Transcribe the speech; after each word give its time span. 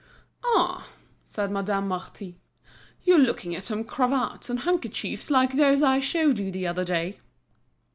"Ah!" 0.43 0.87
said 1.27 1.51
Madame 1.51 1.87
Marty, 1.87 2.39
"you're 3.03 3.19
looking 3.19 3.53
at 3.55 3.63
some 3.65 3.83
cravats 3.83 4.49
and 4.49 4.61
handkerchiefs 4.61 5.29
like 5.29 5.51
those 5.53 5.83
I 5.83 5.99
showed 5.99 6.39
you 6.39 6.49
the 6.49 6.65
other 6.65 6.83
day." 6.83 7.19